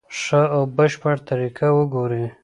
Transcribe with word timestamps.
ښه 0.19 0.41
او 0.55 0.63
بشپړه 0.77 1.17
طریقه 1.29 1.67
وګوري. 1.73 2.23